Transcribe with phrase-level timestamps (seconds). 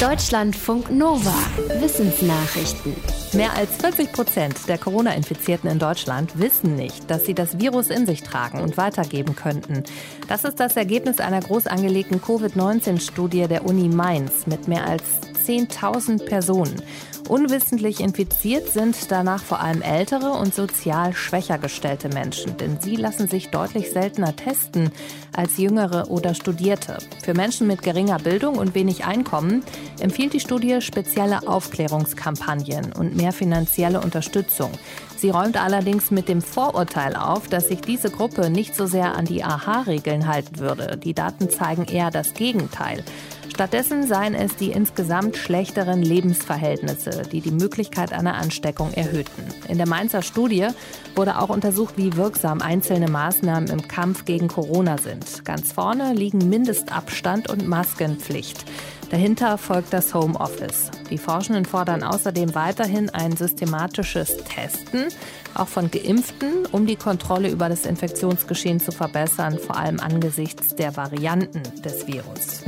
[0.00, 1.32] Deutschlandfunk Nova.
[1.80, 2.94] Wissensnachrichten.
[3.32, 8.04] Mehr als 40 Prozent der Corona-Infizierten in Deutschland wissen nicht, dass sie das Virus in
[8.04, 9.84] sich tragen und weitergeben könnten.
[10.28, 15.02] Das ist das Ergebnis einer groß angelegten Covid-19-Studie der Uni Mainz mit mehr als
[15.46, 16.76] 10.000 Personen.
[17.28, 23.26] Unwissentlich infiziert sind danach vor allem ältere und sozial schwächer gestellte Menschen, denn sie lassen
[23.26, 24.92] sich deutlich seltener testen
[25.36, 26.98] als jüngere oder Studierte.
[27.24, 29.64] Für Menschen mit geringer Bildung und wenig Einkommen
[29.98, 34.70] empfiehlt die Studie spezielle Aufklärungskampagnen und mehr finanzielle Unterstützung.
[35.16, 39.24] Sie räumt allerdings mit dem Vorurteil auf, dass sich diese Gruppe nicht so sehr an
[39.24, 40.96] die AHA-Regeln halten würde.
[40.96, 43.02] Die Daten zeigen eher das Gegenteil.
[43.56, 49.44] Stattdessen seien es die insgesamt schlechteren Lebensverhältnisse, die die Möglichkeit einer Ansteckung erhöhten.
[49.68, 50.68] In der Mainzer Studie
[51.14, 55.44] wurde auch untersucht, wie wirksam einzelne Maßnahmen im Kampf gegen Corona sind.
[55.44, 58.64] Ganz vorne liegen Mindestabstand und Maskenpflicht.
[59.10, 60.90] Dahinter folgt das Homeoffice.
[61.10, 65.06] Die Forschenden fordern außerdem weiterhin ein systematisches Testen,
[65.54, 70.96] auch von Geimpften, um die Kontrolle über das Infektionsgeschehen zu verbessern, vor allem angesichts der
[70.96, 72.64] Varianten des Virus.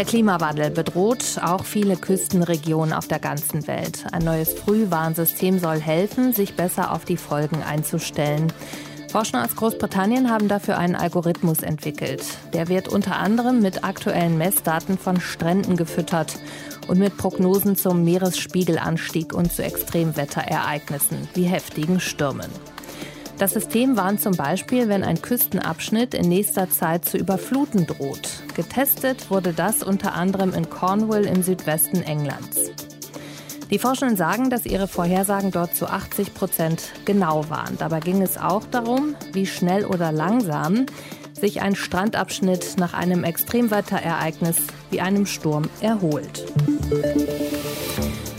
[0.00, 4.06] Der Klimawandel bedroht auch viele Küstenregionen auf der ganzen Welt.
[4.12, 8.50] Ein neues Frühwarnsystem soll helfen, sich besser auf die Folgen einzustellen.
[9.12, 12.24] Forscher aus Großbritannien haben dafür einen Algorithmus entwickelt.
[12.54, 16.38] Der wird unter anderem mit aktuellen Messdaten von Stränden gefüttert
[16.88, 22.48] und mit Prognosen zum Meeresspiegelanstieg und zu Extremwetterereignissen wie heftigen Stürmen.
[23.40, 28.28] Das System warnt zum Beispiel, wenn ein Küstenabschnitt in nächster Zeit zu überfluten droht.
[28.54, 32.70] Getestet wurde das unter anderem in Cornwall im Südwesten Englands.
[33.70, 37.78] Die Forschenden sagen, dass ihre Vorhersagen dort zu 80 Prozent genau waren.
[37.78, 40.84] Dabei ging es auch darum, wie schnell oder langsam
[41.32, 44.58] sich ein Strandabschnitt nach einem Extremwetterereignis
[44.90, 46.44] wie einem Sturm erholt.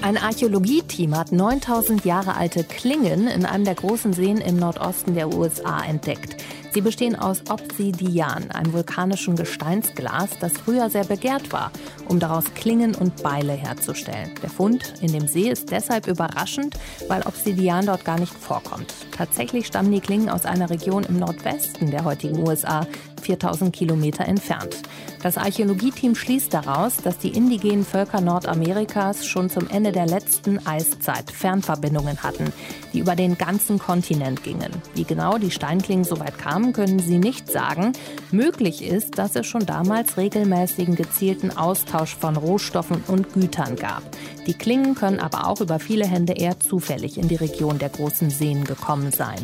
[0.00, 5.34] Ein Archäologieteam hat 9000 Jahre alte Klingen in einem der großen Seen im Nordosten der
[5.34, 6.36] USA entdeckt.
[6.72, 11.72] Sie bestehen aus Obsidian, einem vulkanischen Gesteinsglas, das früher sehr begehrt war,
[12.08, 14.30] um daraus Klingen und Beile herzustellen.
[14.40, 16.78] Der Fund in dem See ist deshalb überraschend,
[17.08, 18.94] weil Obsidian dort gar nicht vorkommt.
[19.10, 22.86] Tatsächlich stammen die Klingen aus einer Region im Nordwesten der heutigen USA,
[23.18, 24.82] 4000 Kilometer entfernt.
[25.22, 31.30] Das Archäologieteam schließt daraus, dass die indigenen Völker Nordamerikas schon zum Ende der letzten Eiszeit
[31.30, 32.52] Fernverbindungen hatten,
[32.92, 34.70] die über den ganzen Kontinent gingen.
[34.94, 37.92] Wie genau die Steinklingen so weit kamen, können sie nicht sagen.
[38.30, 44.02] Möglich ist, dass es schon damals regelmäßigen gezielten Austausch von Rohstoffen und Gütern gab.
[44.46, 48.30] Die Klingen können aber auch über viele Hände eher zufällig in die Region der großen
[48.30, 49.36] Seen gekommen sein.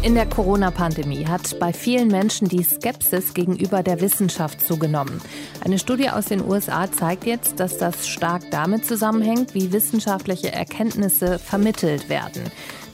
[0.00, 5.20] In der Corona-Pandemie hat bei vielen Menschen die Skepsis gegenüber der Wissenschaft zugenommen.
[5.64, 11.40] Eine Studie aus den USA zeigt jetzt, dass das stark damit zusammenhängt, wie wissenschaftliche Erkenntnisse
[11.40, 12.44] vermittelt werden.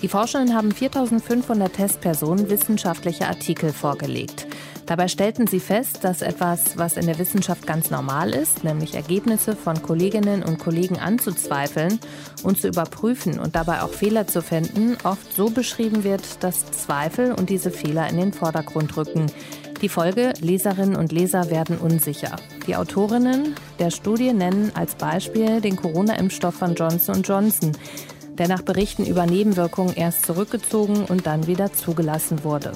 [0.00, 4.46] Die Forschenden haben 4500 Testpersonen wissenschaftliche Artikel vorgelegt.
[4.86, 9.56] Dabei stellten sie fest, dass etwas, was in der Wissenschaft ganz normal ist, nämlich Ergebnisse
[9.56, 11.98] von Kolleginnen und Kollegen anzuzweifeln
[12.42, 17.32] und zu überprüfen und dabei auch Fehler zu finden, oft so beschrieben wird, dass Zweifel
[17.32, 19.26] und diese Fehler in den Vordergrund rücken.
[19.80, 22.36] Die Folge, Leserinnen und Leser werden unsicher.
[22.66, 27.72] Die Autorinnen der Studie nennen als Beispiel den Corona-Impfstoff von Johnson Johnson,
[28.38, 32.72] der nach Berichten über Nebenwirkungen erst zurückgezogen und dann wieder zugelassen wurde.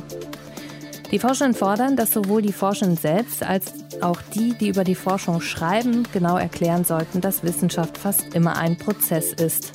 [1.11, 5.41] Die Forschenden fordern, dass sowohl die Forschenden selbst als auch die, die über die Forschung
[5.41, 9.73] schreiben, genau erklären sollten, dass Wissenschaft fast immer ein Prozess ist,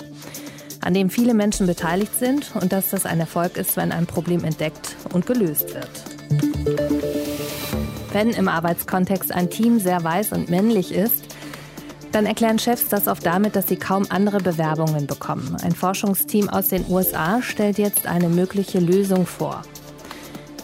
[0.81, 4.43] an dem viele Menschen beteiligt sind und dass das ein Erfolg ist, wenn ein Problem
[4.43, 5.89] entdeckt und gelöst wird.
[8.11, 11.23] Wenn im Arbeitskontext ein Team sehr weiß und männlich ist,
[12.11, 15.57] dann erklären Chefs das oft damit, dass sie kaum andere Bewerbungen bekommen.
[15.63, 19.63] Ein Forschungsteam aus den USA stellt jetzt eine mögliche Lösung vor.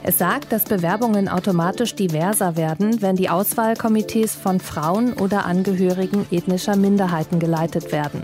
[0.02, 6.76] Es sagt, dass Bewerbungen automatisch diverser werden, wenn die Auswahlkomitees von Frauen oder Angehörigen ethnischer
[6.76, 8.24] Minderheiten geleitet werden.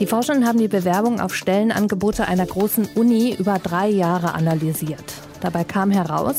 [0.00, 5.04] Die Forschenden haben die Bewerbung auf Stellenangebote einer großen Uni über drei Jahre analysiert.
[5.40, 6.36] Dabei kam heraus,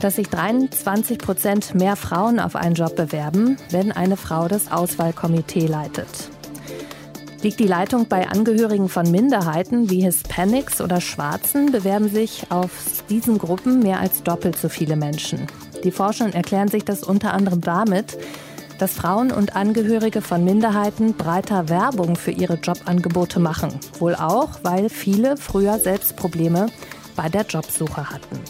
[0.00, 5.66] dass sich 23 Prozent mehr Frauen auf einen Job bewerben, wenn eine Frau das Auswahlkomitee
[5.66, 6.08] leitet.
[7.42, 12.70] Liegt die Leitung bei Angehörigen von Minderheiten wie Hispanics oder Schwarzen, bewerben sich auf
[13.10, 15.48] diesen Gruppen mehr als doppelt so viele Menschen.
[15.82, 18.16] Die Forschenden erklären sich das unter anderem damit,
[18.78, 23.72] dass Frauen und Angehörige von Minderheiten breiter Werbung für ihre Jobangebote machen.
[23.98, 26.66] Wohl auch, weil viele früher selbst Probleme
[27.16, 28.40] bei der Jobsuche hatten.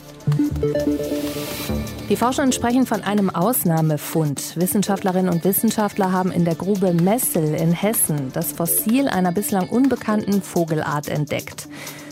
[2.13, 4.59] Die Forschenden sprechen von einem Ausnahmefund.
[4.59, 10.43] Wissenschaftlerinnen und Wissenschaftler haben in der Grube Messel in Hessen das Fossil einer bislang unbekannten
[10.43, 11.69] Vogelart entdeckt.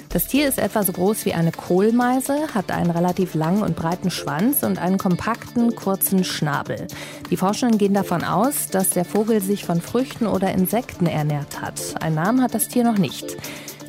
[0.09, 4.11] Das Tier ist etwa so groß wie eine Kohlmeise, hat einen relativ langen und breiten
[4.11, 6.87] Schwanz und einen kompakten, kurzen Schnabel.
[7.31, 11.79] Die Forschenden gehen davon aus, dass der Vogel sich von Früchten oder Insekten ernährt hat.
[12.01, 13.37] Ein Namen hat das Tier noch nicht.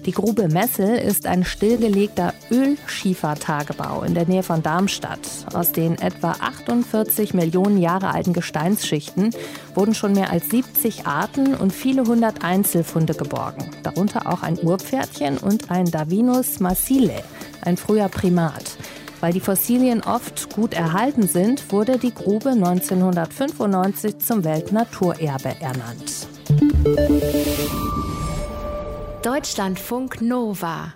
[0.05, 5.19] Die Grube Messel ist ein stillgelegter Ölschiefertagebau in der Nähe von Darmstadt.
[5.53, 9.29] Aus den etwa 48 Millionen Jahre alten Gesteinsschichten
[9.75, 13.69] wurden schon mehr als 70 Arten und viele hundert Einzelfunde geborgen.
[13.83, 17.23] Darunter auch ein Urpferdchen und ein Davinus massile,
[17.61, 18.77] ein früher Primat.
[19.19, 26.27] Weil die Fossilien oft gut erhalten sind, wurde die Grube 1995 zum Weltnaturerbe ernannt.
[29.21, 30.95] Deutschlandfunk Nova